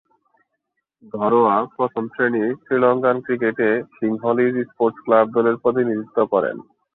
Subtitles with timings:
[1.13, 6.55] ঘরোয়া প্রথম-শ্রেণীর শ্রীলঙ্কান ক্রিকেটে সিংহলীজ স্পোর্টস ক্লাব দলের প্রতিনিধিত্ব করেন।